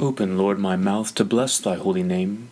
[0.00, 2.50] Open, Lord, my mouth to bless thy holy name.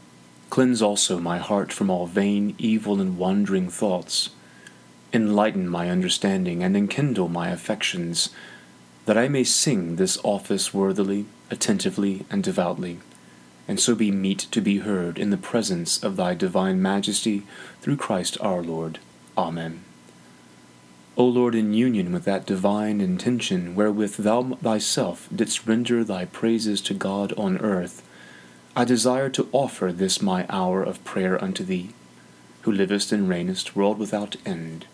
[0.50, 4.30] Cleanse also my heart from all vain, evil, and wandering thoughts.
[5.12, 8.30] Enlighten my understanding and enkindle my affections,
[9.04, 12.98] that I may sing this office worthily, attentively, and devoutly,
[13.68, 17.44] and so be meet to be heard in the presence of thy divine majesty
[17.80, 18.98] through Christ our Lord.
[19.38, 19.86] Amen.
[21.19, 26.83] O Lord, in union with that divine intention wherewith thou thyself didst render thy praises
[26.83, 28.07] to God on earth,
[28.77, 31.95] I desire to offer this my hour of prayer unto thee,
[32.62, 34.84] who livest and reignest world without end.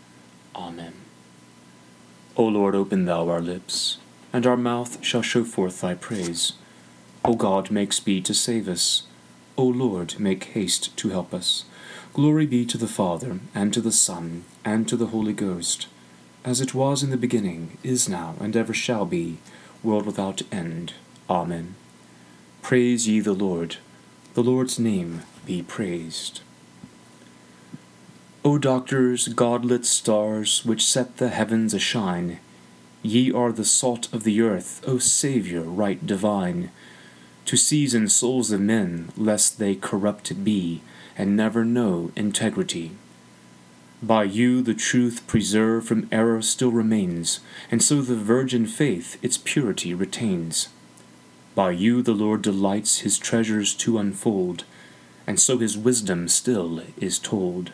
[0.55, 0.93] Amen.
[2.37, 3.99] O Lord, open thou our lips,
[4.33, 6.53] and our mouth shall show forth thy praise.
[7.25, 9.09] O God, make speed to save us.
[9.59, 11.65] O Lord, make haste to help us.
[12.13, 15.89] Glory be to the Father, and to the Son, and to the Holy Ghost
[16.45, 19.39] as it was in the beginning, is now, and ever shall be,
[19.83, 20.95] world without end.
[21.29, 21.75] Amen.
[22.63, 23.77] Praise ye the Lord.
[24.35, 26.41] The Lord's name be praised.
[28.45, 32.39] O doctors, godlit stars, which set the heavens ashine,
[33.03, 36.71] ye are the salt of the earth, O Saviour, right divine,
[37.45, 40.83] to season souls of men, lest they corrupted be,
[41.17, 42.93] and never know integrity.
[44.03, 47.39] By you the truth preserved from error still remains,
[47.71, 50.71] and so the virgin faith its purity retains.
[51.55, 54.65] By you the Lord delights his treasures to unfold,
[55.25, 57.71] and so his wisdom still is told.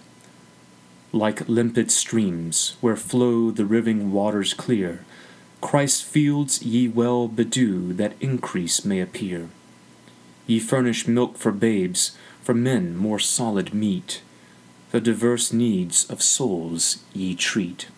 [1.12, 5.06] Like limpid streams, where flow the riving waters clear,
[5.62, 9.48] Christ's fields ye well bedew, that increase may appear.
[10.46, 14.20] Ye furnish milk for babes, for men more solid meat
[14.90, 17.88] the diverse needs of souls ye treat.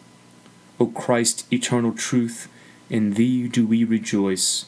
[0.79, 2.49] O Christ, eternal truth,
[2.89, 4.65] in thee do we rejoice,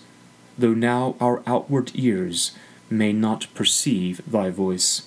[0.56, 2.53] though now our outward ears
[2.89, 5.03] may not perceive thy voice.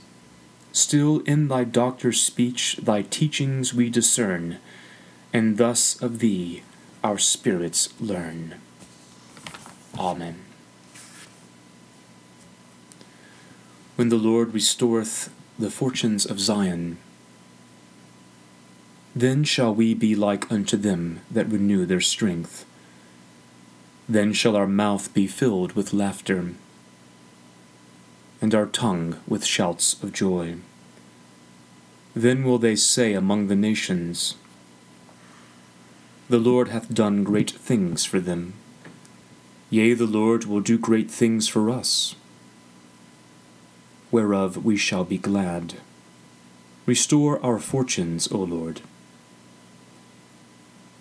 [0.73, 4.57] Still in thy doctor's speech thy teachings we discern,
[5.31, 6.63] and thus of thee
[7.03, 8.55] our spirits learn.
[9.97, 10.39] Amen.
[13.95, 16.97] When the Lord restoreth the fortunes of Zion,
[19.15, 22.65] then shall we be like unto them that renew their strength.
[24.09, 26.51] Then shall our mouth be filled with laughter,
[28.41, 30.57] and our tongue with shouts of joy.
[32.13, 34.35] Then will they say among the nations,
[36.27, 38.53] The Lord hath done great things for them.
[39.69, 42.15] Yea, the Lord will do great things for us,
[44.11, 45.75] whereof we shall be glad.
[46.85, 48.81] Restore our fortunes, O Lord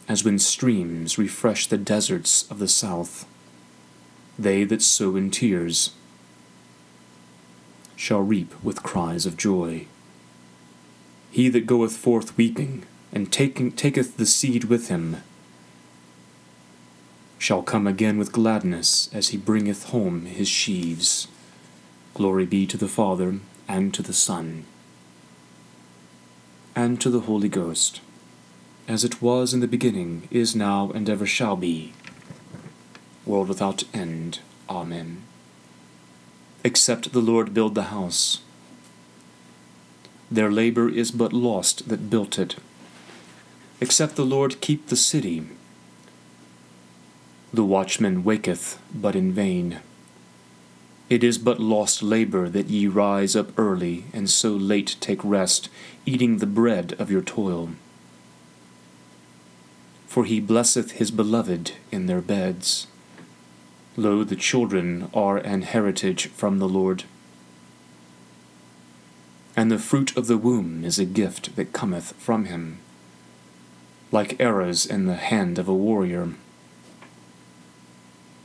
[0.08, 3.26] as when streams refresh the deserts of the south.
[4.38, 5.92] They that sow in tears
[7.96, 9.86] shall reap with cries of joy.
[11.30, 15.18] He that goeth forth weeping, and taking, taketh the seed with him,
[17.38, 21.28] shall come again with gladness as he bringeth home his sheaves.
[22.14, 23.38] Glory be to the Father,
[23.68, 24.64] and to the Son,
[26.76, 28.00] and to the Holy Ghost
[28.86, 31.92] as it was in the beginning, is now, and ever shall be,
[33.24, 34.40] world without end.
[34.68, 35.22] Amen.
[36.62, 38.40] Except the Lord build the house,
[40.30, 42.56] their labor is but lost that built it.
[43.80, 45.46] Except the Lord keep the city,
[47.52, 49.80] the watchman waketh, but in vain.
[51.08, 55.68] It is but lost labor that ye rise up early, and so late take rest,
[56.04, 57.70] eating the bread of your toil
[60.14, 62.86] for he blesseth his beloved in their beds.
[63.96, 67.02] Lo, the children are an heritage from the Lord.
[69.56, 72.78] And the fruit of the womb is a gift that cometh from him,
[74.12, 76.34] like arrows in the hand of a warrior.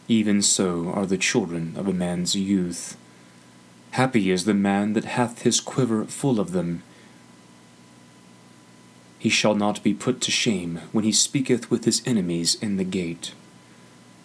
[0.08, 2.98] Even so are the children of a man's youth.
[3.92, 6.82] Happy is the man that hath his quiver full of them
[9.20, 12.86] he shall not be put to shame when he speaketh with his enemies in the
[12.86, 13.34] gate.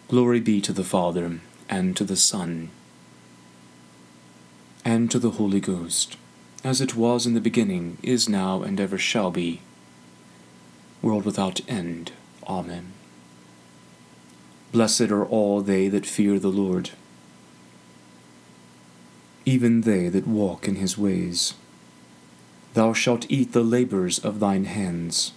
[0.08, 2.70] Glory be to the Father, and to the Son,
[4.84, 6.16] and to the Holy Ghost,
[6.62, 9.60] as it was in the beginning, is now, and ever shall be,
[11.02, 12.12] world without end.
[12.46, 12.92] Amen.
[14.72, 16.90] Blessed are all they that fear the Lord,
[19.44, 21.54] even they that walk in his ways.
[22.74, 25.32] Thou shalt eat the labours of thine hands.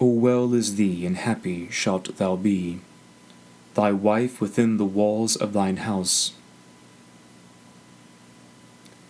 [0.00, 2.78] O well is thee, and happy shalt thou be,
[3.74, 6.32] thy wife within the walls of thine house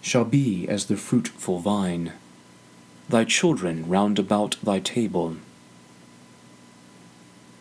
[0.00, 2.14] shall be as the fruitful vine,
[3.10, 5.36] thy children round about thy table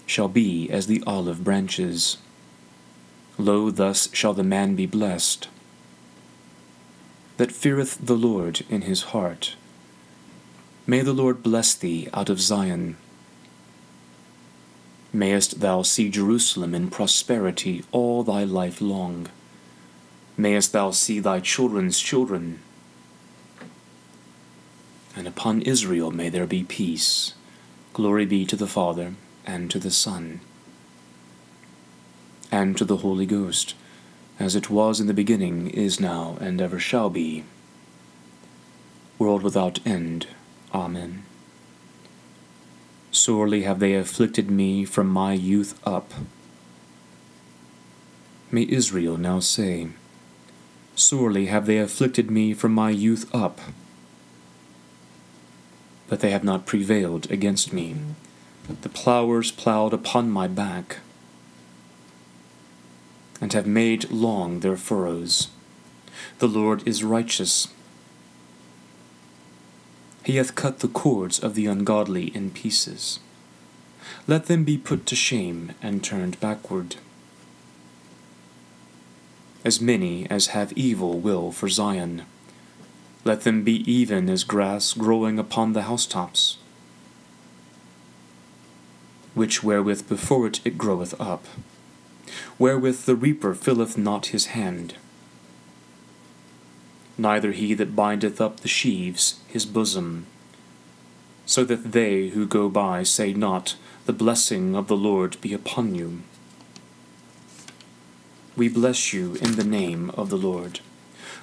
[0.06, 2.18] shall be as the olive branches.
[3.38, 5.50] Lo, thus shall the man be blessed
[7.38, 9.56] that feareth the Lord in his heart.
[10.86, 12.98] May the Lord bless thee out of Zion.
[15.14, 19.28] Mayest thou see Jerusalem in prosperity all thy life long.
[20.36, 22.60] Mayest thou see thy children's children.
[25.16, 27.34] And upon Israel may there be peace.
[27.94, 30.40] Glory be to the Father, and to the Son,
[32.52, 33.74] and to the Holy Ghost,
[34.40, 37.44] as it was in the beginning, is now, and ever shall be,
[39.18, 40.28] world without end.
[40.74, 41.24] Amen.
[43.12, 46.14] Sorely have they afflicted me from my youth up.
[48.52, 49.90] May Israel now say,
[50.96, 53.60] Sorely have they afflicted me from my youth up,
[56.08, 57.96] but they have not prevailed against me.
[58.82, 60.98] The plowers ploughed upon my back,
[63.40, 65.50] and have made long their furrows.
[66.40, 67.68] The Lord is righteous.
[70.24, 73.20] He hath cut the cords of the ungodly in pieces.
[74.28, 76.98] Let them be put to shame and turned backward
[79.68, 82.24] as many as have evil will for Zion.
[83.26, 86.58] Let them be even as grass growing upon the housetops,
[89.34, 91.44] which wherewith before it it groweth up,
[92.58, 94.96] wherewith the reaper filleth not his hand.
[97.18, 100.28] Neither he that bindeth up the sheaves his bosom,
[101.46, 103.76] so that they who go by say not,
[104.06, 106.22] The blessing of the Lord be upon you.
[108.56, 110.80] We bless you in the name of the Lord.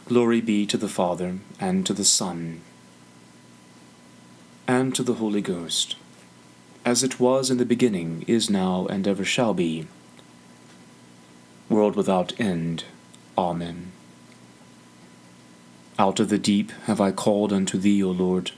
[0.06, 2.60] Glory be to the Father, and to the Son,
[4.66, 5.96] and to the Holy Ghost,
[6.84, 9.86] as it was in the beginning, is now, and ever shall be,
[11.68, 12.84] world without end.
[13.36, 13.92] Amen.
[15.98, 18.50] Out of the deep have I called unto thee, O Lord.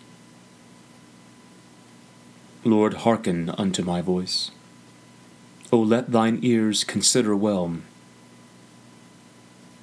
[2.64, 4.50] Lord, hearken unto my voice.
[5.73, 7.79] O let thine ears consider well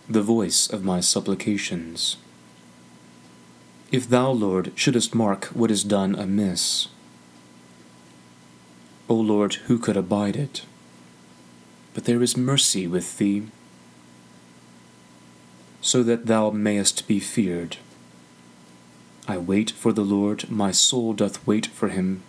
[0.10, 2.18] the voice of my supplications.
[3.92, 6.88] If thou, Lord, shouldest mark what is done amiss,
[9.08, 10.64] O Lord, who could abide it?
[11.94, 13.44] But there is mercy with thee,
[15.82, 17.78] so that thou mayest be feared.
[19.28, 22.24] I wait for the Lord, my soul doth wait for him,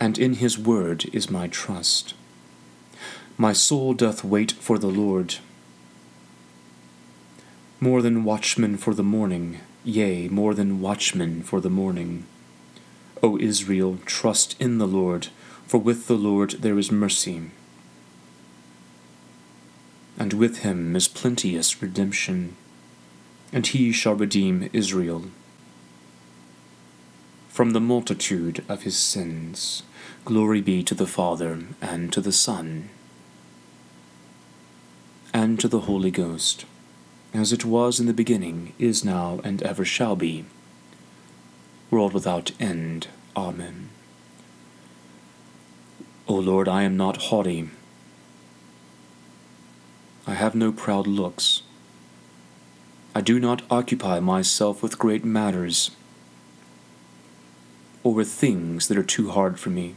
[0.00, 2.14] and in his word is my trust.
[3.36, 5.36] My soul doth wait for the Lord.
[7.80, 12.26] More than watchmen for the morning, yea, more than watchmen for the morning.
[13.22, 15.28] O Israel, trust in the Lord,
[15.66, 17.50] for with the Lord there is mercy,
[20.18, 22.56] and with him is plenteous redemption,
[23.52, 25.24] and he shall redeem Israel
[27.48, 29.84] from the multitude of his sins.
[30.24, 32.88] Glory be to the Father, and to the Son,
[35.32, 36.64] and to the Holy Ghost,
[37.32, 40.44] as it was in the beginning, is now, and ever shall be,
[41.90, 43.06] world without end.
[43.36, 43.90] Amen.
[46.26, 47.68] O Lord, I am not haughty.
[50.26, 51.62] I have no proud looks.
[53.14, 55.90] I do not occupy myself with great matters,
[58.02, 59.96] or with things that are too hard for me.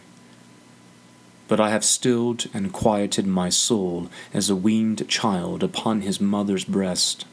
[1.47, 6.65] But I have stilled and quieted my soul as a weaned child upon his mother's
[6.65, 7.25] breast.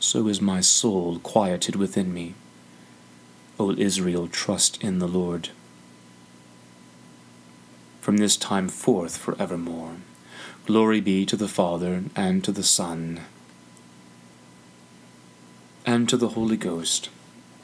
[0.00, 2.34] So is my soul quieted within me.
[3.60, 5.50] O Israel, trust in the Lord.
[8.08, 9.96] From this time forth for evermore.
[10.64, 13.20] Glory be to the Father, and to the Son,
[15.84, 17.10] and to the Holy Ghost,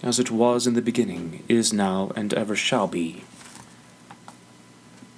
[0.03, 3.25] as it was in the beginning, is now, and ever shall be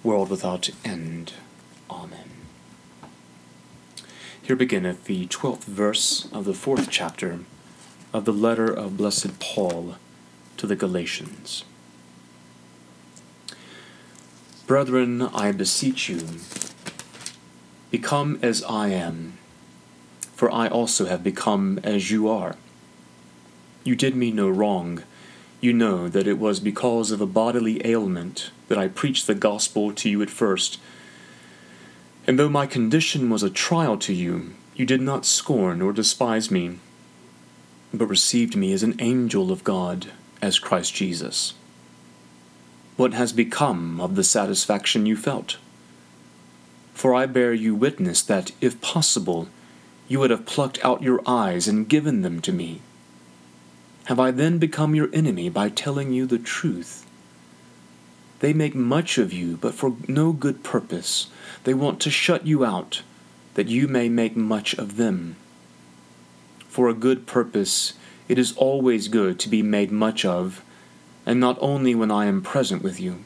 [0.04, 1.33] world without end.
[1.90, 2.30] Amen.
[4.40, 7.40] Here beginneth the twelfth verse of the fourth chapter
[8.12, 9.97] of the letter of blessed Paul
[10.56, 11.64] to the Galatians.
[14.66, 16.23] Brethren, I beseech you,
[17.90, 19.38] become as I am,
[20.35, 22.56] for I also have become as you are.
[23.85, 25.02] You did me no wrong
[25.61, 29.92] you know that it was because of a bodily ailment that I preached the gospel
[29.94, 30.78] to you at first.
[32.26, 36.50] And though my condition was a trial to you, you did not scorn or despise
[36.50, 36.78] me,
[37.94, 40.08] but received me as an angel of God,
[40.42, 41.54] as Christ Jesus.
[42.96, 45.58] What has become of the satisfaction you felt?
[46.94, 49.48] For I bear you witness that, if possible,
[50.08, 52.80] you would have plucked out your eyes and given them to me.
[54.04, 57.04] Have I then become your enemy by telling you the truth?
[58.40, 61.26] They make much of you, but for no good purpose.
[61.64, 63.02] They want to shut you out,
[63.54, 65.36] that you may make much of them.
[66.68, 67.94] For a good purpose,
[68.28, 70.62] it is always good to be made much of,
[71.26, 73.25] and not only when I am present with you.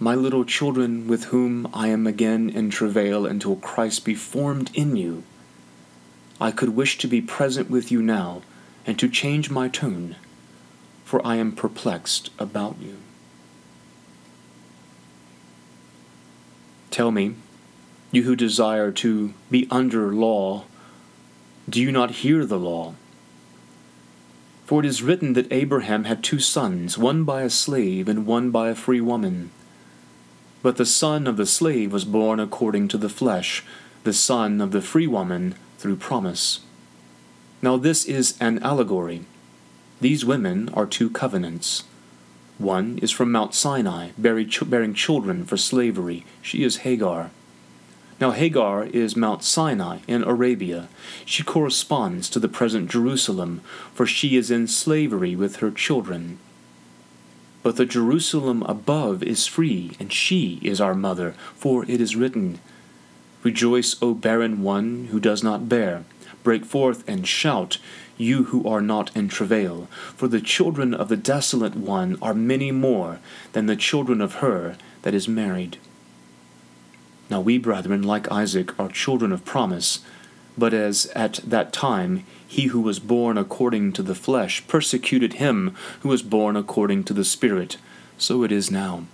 [0.00, 4.96] My little children, with whom I am again in travail until Christ be formed in
[4.96, 5.22] you,
[6.40, 8.42] I could wish to be present with you now
[8.84, 10.16] and to change my tone,
[11.04, 12.96] for I am perplexed about you.
[16.90, 17.36] Tell me,
[18.10, 20.64] you who desire to be under law,
[21.70, 22.94] do you not hear the law?
[24.64, 28.50] For it is written that Abraham had two sons, one by a slave and one
[28.50, 29.50] by a free woman.
[30.62, 33.64] But the son of the slave was born according to the flesh,
[34.04, 36.60] the son of the free woman through promise.
[37.60, 39.24] Now this is an allegory.
[40.00, 41.84] These women are two covenants.
[42.58, 46.24] One is from Mount Sinai, bearing children for slavery.
[46.40, 47.30] She is Hagar.
[48.22, 50.88] Now Hagar is Mount Sinai in Arabia.
[51.24, 53.62] She corresponds to the present Jerusalem,
[53.94, 56.38] for she is in slavery with her children.
[57.64, 62.60] But the Jerusalem above is free, and she is our mother, for it is written,
[63.42, 66.04] Rejoice, O barren one who does not bear
[66.44, 67.78] Break forth and shout,
[68.16, 72.70] you who are not in travail, for the children of the desolate one are many
[72.70, 73.18] more
[73.52, 75.78] than the children of her that is married.
[77.30, 80.00] Now we, brethren, like Isaac, are children of promise,
[80.56, 85.74] but as at that time he who was born according to the flesh persecuted him
[86.00, 87.78] who was born according to the Spirit,
[88.18, 89.04] so it is now.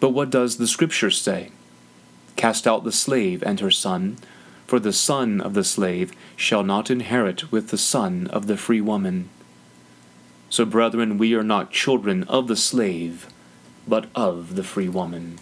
[0.00, 1.50] But what does the Scripture say?
[2.36, 4.18] Cast out the slave and her son,
[4.68, 8.80] for the son of the slave shall not inherit with the son of the free
[8.80, 9.28] woman.
[10.50, 13.26] So, brethren, we are not children of the slave,
[13.88, 15.38] but of the free woman.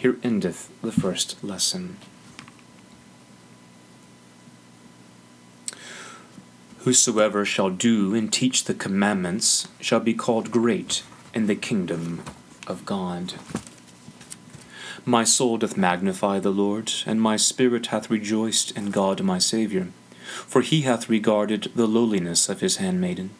[0.00, 1.98] Here endeth the first lesson.
[6.78, 11.02] Whosoever shall do and teach the commandments shall be called great
[11.34, 12.22] in the kingdom
[12.66, 13.34] of God.
[15.04, 19.88] My soul doth magnify the Lord, and my spirit hath rejoiced in God my Saviour.
[20.46, 23.32] For he hath regarded the lowliness of his handmaiden.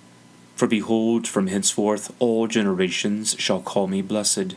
[0.57, 4.57] For behold, from henceforth all generations shall call me blessed.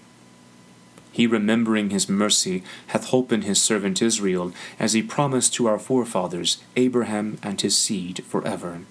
[1.11, 6.63] He, remembering his mercy, hath holpen his servant Israel, as he promised to our forefathers,
[6.75, 8.81] Abraham and his seed for ever.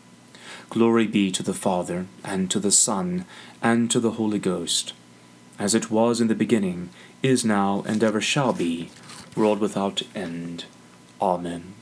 [0.68, 3.24] Glory be to the Father, and to the Son,
[3.62, 4.92] and to the Holy Ghost,
[5.58, 6.90] as it was in the beginning,
[7.22, 8.90] is now, and ever shall be,
[9.34, 10.64] world without end.
[11.20, 11.74] Amen.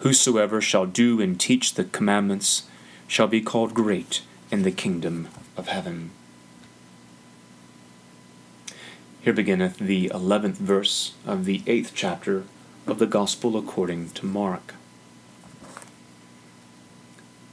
[0.00, 2.68] Whosoever shall do and teach the commandments
[3.08, 6.10] shall be called great in the kingdom of heaven.
[9.26, 12.44] Here beginneth the eleventh verse of the eighth chapter
[12.86, 14.74] of the Gospel according to Mark.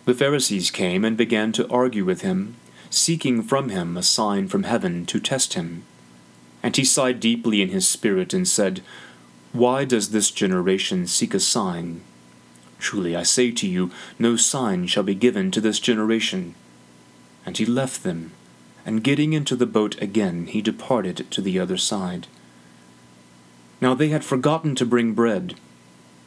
[0.05, 2.57] The Pharisees came and began to argue with him,
[2.91, 5.81] seeking from him a sign from heaven to test him.
[6.61, 8.83] And he sighed deeply in his spirit and said,
[9.51, 12.03] Why does this generation seek a sign?
[12.77, 13.89] Truly I say to you,
[14.19, 16.53] no sign shall be given to this generation.
[17.47, 18.31] And he left them,
[18.85, 22.27] and getting into the boat again, he departed to the other side.
[23.81, 25.55] Now they had forgotten to bring bread,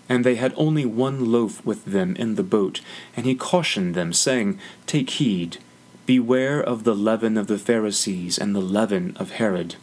[0.09, 2.81] and they had only one loaf with them in the boat,
[3.17, 5.59] and he cautioned them, saying, Take heed,
[6.07, 9.77] beware of the leaven of the Pharisees and the leaven of Herod.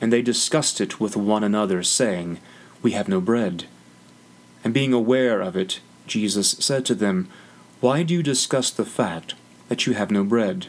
[0.00, 2.38] And they discussed it with one another, saying,
[2.82, 3.64] We have no bread.
[4.62, 7.28] And being aware of it, Jesus said to them,
[7.80, 9.34] Why do you discuss the fact
[9.68, 10.68] that you have no bread?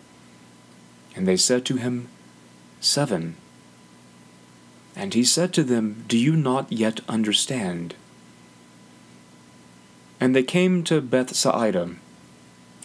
[1.15, 2.07] And they said to him,
[2.79, 3.35] Seven.
[4.95, 7.95] And he said to them, Do you not yet understand?
[10.19, 11.95] And they came to Bethsaida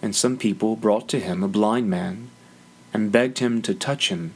[0.02, 2.30] and some people brought to him a blind man,
[2.92, 4.32] and begged him to touch him.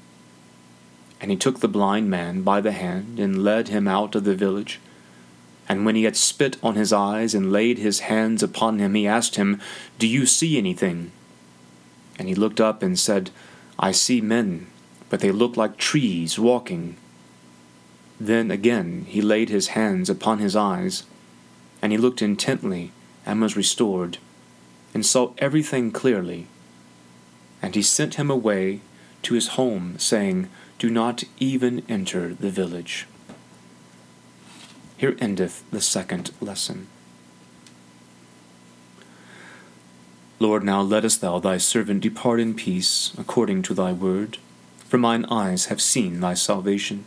[1.20, 4.34] And he took the blind man by the hand, and led him out of the
[4.34, 4.80] village.
[5.68, 9.06] And when he had spit on his eyes, and laid his hands upon him, he
[9.06, 9.60] asked him,
[9.98, 11.12] Do you see anything?
[12.18, 13.30] And he looked up and said,
[13.82, 14.66] I see men,
[15.08, 16.96] but they look like trees walking.
[18.20, 21.04] Then again he laid his hands upon his eyes,
[21.80, 22.92] and he looked intently,
[23.24, 24.18] and was restored
[24.92, 26.46] and saw everything clearly.
[27.62, 28.80] And he sent him away
[29.22, 33.06] to his home, saying, Do not even enter the village.
[34.96, 36.88] Here endeth the second lesson.
[40.40, 44.38] Lord, now lettest thou thy servant depart in peace, according to thy word.
[44.88, 47.04] For mine eyes have seen thy salvation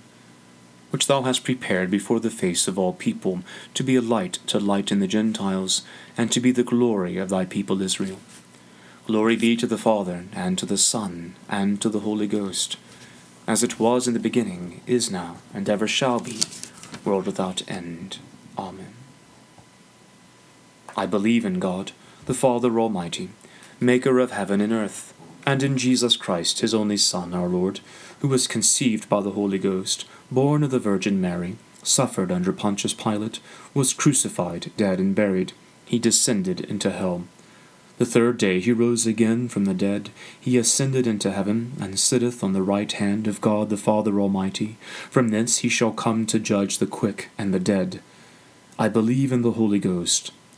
[0.93, 3.39] which thou hast prepared before the face of all people,
[3.73, 5.81] to be a light to lighten the Gentiles,
[6.15, 8.19] and to be the glory of thy people Israel.
[9.07, 12.77] Glory be to the Father, and to the Son, and to the Holy Ghost,
[13.47, 16.41] as it was in the beginning, is now, and ever shall be,
[17.03, 18.19] world without end.
[18.55, 18.93] Amen.
[20.95, 21.91] I believe in God,
[22.25, 23.29] the Father Almighty,
[23.79, 25.13] maker of heaven and earth,
[25.45, 27.81] and in Jesus Christ, his only Son, our Lord,
[28.19, 32.93] who was conceived by the Holy Ghost born of the Virgin Mary, suffered under Pontius
[32.93, 33.39] Pilate,
[33.73, 35.53] was crucified, dead, and buried.
[35.85, 37.23] He descended into hell.
[37.97, 40.09] The third day he rose again from the dead.
[40.39, 44.77] He ascended into heaven, and sitteth on the right hand of God the Father Almighty.
[45.11, 48.01] From thence he shall come to judge the quick and the dead.
[48.79, 50.31] I believe in the Holy Ghost,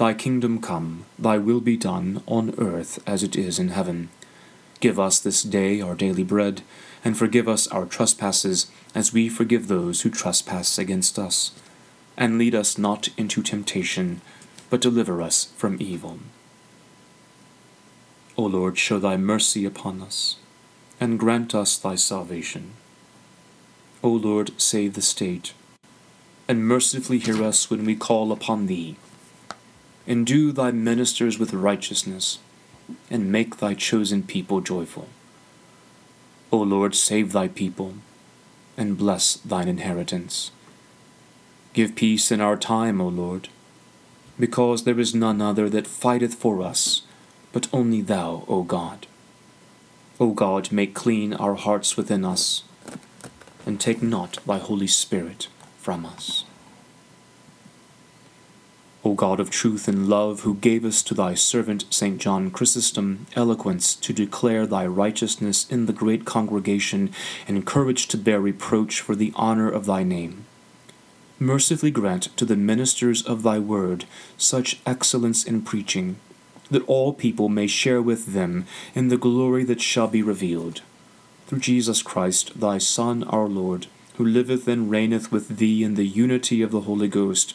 [0.00, 4.08] Thy kingdom come, thy will be done, on earth as it is in heaven.
[4.80, 6.62] Give us this day our daily bread,
[7.04, 11.52] and forgive us our trespasses, as we forgive those who trespass against us.
[12.16, 14.22] And lead us not into temptation,
[14.70, 16.20] but deliver us from evil.
[18.38, 20.36] O Lord, show thy mercy upon us,
[20.98, 22.70] and grant us thy salvation.
[24.02, 25.52] O Lord, save the state,
[26.48, 28.96] and mercifully hear us when we call upon thee.
[30.06, 32.38] Endue thy ministers with righteousness
[33.10, 35.08] and make thy chosen people joyful.
[36.52, 37.94] O Lord, save thy people,
[38.76, 40.50] and bless thine inheritance.
[41.72, 43.48] Give peace in our time, O Lord,
[44.38, 47.02] because there is none other that fighteth for us,
[47.52, 49.06] but only thou, O God.
[50.18, 52.64] O God, make clean our hearts within us,
[53.64, 56.44] and take not thy Holy Spirit from us.
[59.02, 62.18] O God of truth and love, who gavest to thy servant St.
[62.18, 67.10] John Chrysostom eloquence to declare thy righteousness in the great congregation,
[67.48, 70.44] and courage to bear reproach for the honor of thy name,
[71.38, 74.04] mercifully grant to the ministers of thy word
[74.36, 76.16] such excellence in preaching,
[76.70, 80.82] that all people may share with them in the glory that shall be revealed.
[81.46, 83.86] Through Jesus Christ, thy Son, our Lord,
[84.16, 87.54] who liveth and reigneth with thee in the unity of the Holy Ghost,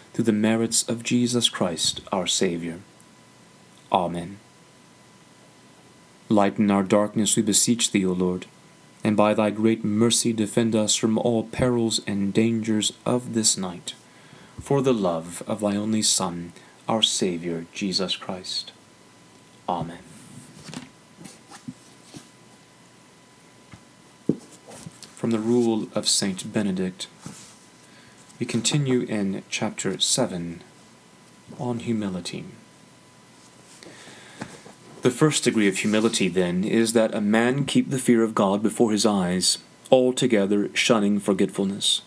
[0.13, 2.79] through the merits of Jesus Christ our Saviour.
[3.91, 4.37] Amen.
[6.29, 8.45] Lighten our darkness, we beseech thee, O Lord,
[9.03, 13.93] and by thy great mercy defend us from all perils and dangers of this night,
[14.59, 16.53] for the love of thy only Son,
[16.87, 18.71] our Saviour, Jesus Christ.
[19.67, 19.99] Amen.
[25.15, 27.07] From the Rule of Saint Benedict,
[28.41, 30.63] we continue in chapter 7
[31.59, 32.43] on humility.
[35.03, 38.63] The first degree of humility, then, is that a man keep the fear of God
[38.63, 39.59] before his eyes,
[39.91, 42.01] altogether shunning forgetfulness.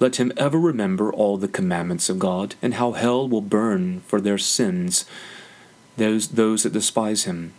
[0.00, 4.20] Let him ever remember all the commandments of God, and how hell will burn for
[4.20, 5.04] their sins
[5.96, 7.52] those, those that despise him.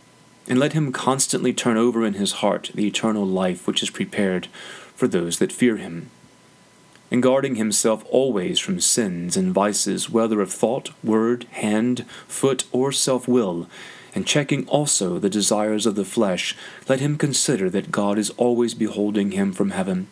[0.46, 4.48] And let him constantly turn over in his heart the eternal life which is prepared
[4.94, 6.12] for those that fear him.
[7.12, 12.94] And guarding himself always from sins and vices, whether of thought, word, hand, foot, or
[12.94, 13.68] self will,
[14.16, 16.56] and checking also the desires of the flesh,
[16.88, 20.08] let him consider that God is always beholding him from heaven,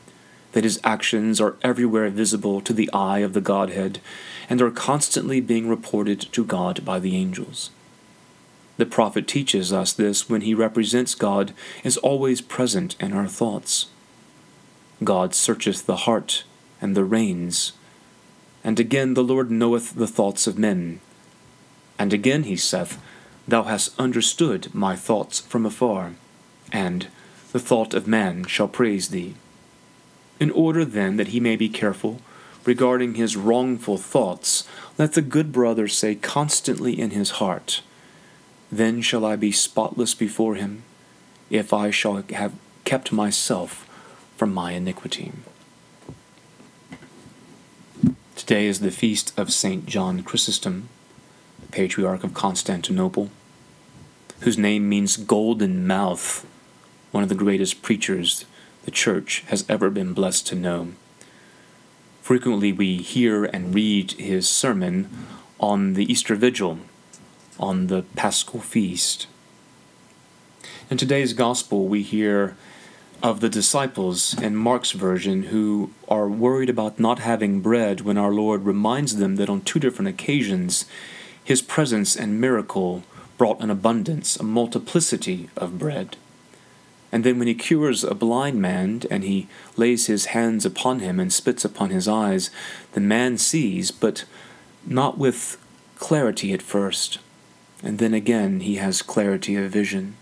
[0.51, 3.99] that his actions are everywhere visible to the eye of the Godhead,
[4.49, 7.71] and are constantly being reported to God by the angels.
[8.77, 13.87] The prophet teaches us this when he represents God as always present in our thoughts.
[15.03, 16.43] God searcheth the heart
[16.81, 17.73] and the reins.
[18.63, 20.99] And again the Lord knoweth the thoughts of men.
[21.97, 23.01] And again he saith,
[23.47, 26.13] Thou hast understood my thoughts from afar,
[26.71, 27.07] and
[27.51, 29.35] the thought of man shall praise thee.
[30.39, 32.21] In order then that he may be careful
[32.63, 37.81] regarding his wrongful thoughts, let the good brother say constantly in his heart,
[38.71, 40.83] Then shall I be spotless before him,
[41.49, 42.53] if I shall have
[42.85, 43.87] kept myself
[44.37, 45.31] from my iniquity.
[48.49, 50.89] Today is the feast of Saint John Chrysostom,
[51.61, 53.29] the Patriarch of Constantinople
[54.39, 56.47] whose name means golden mouth,
[57.11, 58.45] one of the greatest preachers
[58.85, 60.93] the church has ever been blessed to know.
[62.23, 65.27] Frequently we hear and read his sermon
[65.59, 66.79] on the Easter Vigil,
[67.59, 69.27] on the Paschal Feast.
[70.89, 72.57] In today's Gospel, we hear
[73.21, 78.31] of the disciples in Mark's version who are worried about not having bread when our
[78.31, 80.85] Lord reminds them that on two different occasions
[81.43, 83.03] his presence and miracle
[83.37, 86.15] brought an abundance, a multiplicity of bread.
[87.11, 91.19] And then when he cures a blind man, and he lays his hands upon him
[91.19, 92.51] and spits upon his eyes,
[92.91, 94.25] the man sees, but
[94.85, 95.57] not with
[95.97, 97.17] clarity at first.
[97.81, 100.15] And then again he has clarity of vision.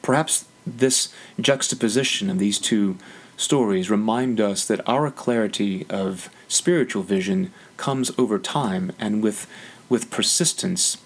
[0.00, 2.96] Perhaps this juxtaposition of these two
[3.36, 9.46] stories remind us that our clarity of spiritual vision comes over time and with,
[9.88, 10.98] with persistence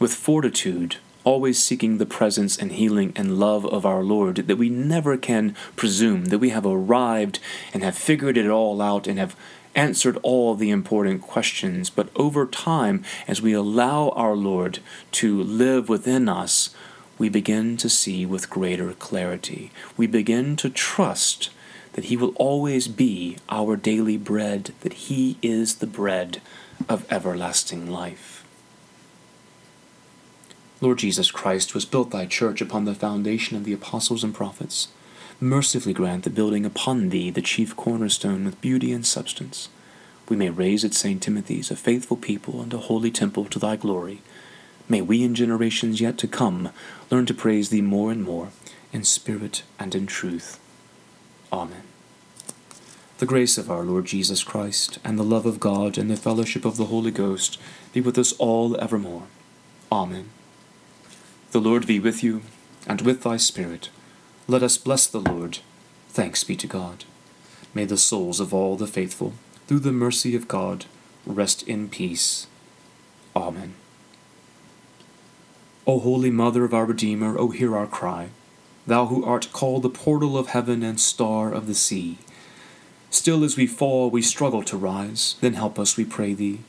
[0.00, 4.68] with fortitude, always seeking the presence and healing and love of our Lord, that we
[4.68, 7.38] never can presume that we have arrived
[7.74, 9.36] and have figured it all out and have
[9.74, 11.90] answered all the important questions.
[11.90, 14.78] But over time, as we allow our Lord
[15.12, 16.70] to live within us,
[17.18, 19.70] we begin to see with greater clarity.
[19.96, 21.50] We begin to trust
[21.94, 26.40] that He will always be our daily bread, that He is the bread
[26.88, 28.44] of everlasting life.
[30.80, 34.88] Lord Jesus Christ, was built thy church upon the foundation of the apostles and prophets.
[35.40, 39.68] Mercifully grant the building upon thee the chief cornerstone with beauty and substance.
[40.28, 41.20] We may raise at St.
[41.20, 44.20] Timothy's a faithful people and a holy temple to thy glory.
[44.88, 46.70] May we in generations yet to come
[47.10, 48.48] learn to praise thee more and more,
[48.92, 50.58] in spirit and in truth.
[51.52, 51.82] Amen.
[53.18, 56.64] The grace of our Lord Jesus Christ, and the love of God, and the fellowship
[56.64, 57.58] of the Holy Ghost
[57.92, 59.24] be with us all evermore.
[59.90, 60.28] Amen.
[61.50, 62.42] The Lord be with you,
[62.86, 63.90] and with thy spirit.
[64.46, 65.58] Let us bless the Lord.
[66.10, 67.04] Thanks be to God.
[67.74, 69.34] May the souls of all the faithful,
[69.66, 70.84] through the mercy of God,
[71.26, 72.46] rest in peace.
[73.34, 73.74] Amen.
[75.88, 78.28] O Holy Mother of our Redeemer, O hear our cry,
[78.86, 82.18] thou who art called the portal of heaven and star of the sea.
[83.08, 86.60] Still as we fall, we struggle to rise, then help us, we pray thee.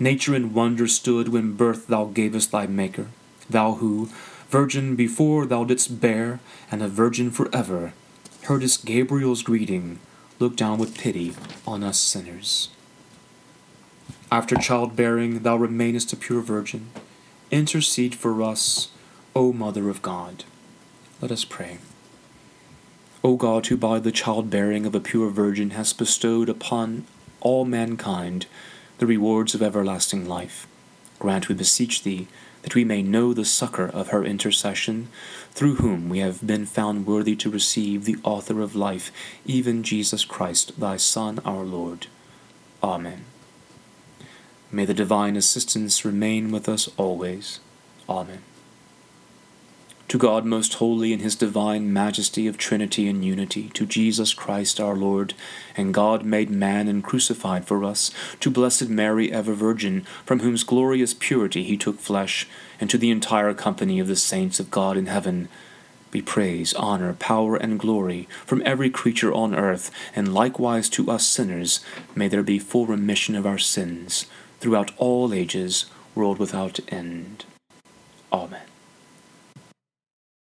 [0.00, 3.08] Nature in wonder stood when birth thou gavest thy Maker
[3.50, 4.08] thou who,
[4.48, 6.40] virgin before thou didst bear,
[6.72, 7.92] and a virgin forever,
[8.44, 9.98] heardest Gabriel's greeting,
[10.38, 11.34] look down with pity
[11.66, 12.70] on us sinners.
[14.32, 16.88] After childbearing, thou remainest a pure virgin.
[17.50, 18.88] Intercede for us,
[19.36, 20.44] O Mother of God.
[21.20, 21.78] Let us pray.
[23.22, 27.06] O God, who by the childbearing of a pure virgin hast bestowed upon
[27.40, 28.46] all mankind
[28.98, 30.66] the rewards of everlasting life,
[31.18, 32.28] grant, we beseech thee,
[32.62, 35.08] that we may know the succor of her intercession,
[35.52, 39.12] through whom we have been found worthy to receive the author of life,
[39.44, 42.06] even Jesus Christ, thy Son, our Lord.
[42.82, 43.24] Amen.
[44.74, 47.60] May the divine assistance remain with us always.
[48.08, 48.42] Amen.
[50.08, 54.80] To God most holy in his divine majesty of Trinity and unity, to Jesus Christ
[54.80, 55.34] our Lord,
[55.76, 58.10] and God made man and crucified for us,
[58.40, 62.48] to blessed Mary ever Virgin, from whose glorious purity he took flesh,
[62.80, 65.48] and to the entire company of the saints of God in heaven,
[66.10, 71.24] be praise, honor, power, and glory from every creature on earth, and likewise to us
[71.24, 71.78] sinners,
[72.16, 74.26] may there be full remission of our sins,
[74.64, 77.44] throughout all ages, world without end.
[78.32, 78.73] Amen.